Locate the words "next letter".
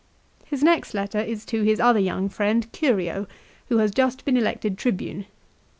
0.63-1.19